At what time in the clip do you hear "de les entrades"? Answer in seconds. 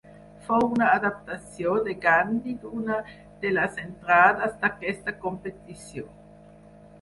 3.45-4.57